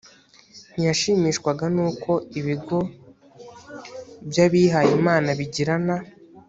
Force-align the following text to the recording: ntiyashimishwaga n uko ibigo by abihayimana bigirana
ntiyashimishwaga 0.73 1.65
n 1.75 1.77
uko 1.89 2.11
ibigo 2.39 2.77
by 4.27 4.37
abihayimana 4.45 5.29
bigirana 5.39 5.95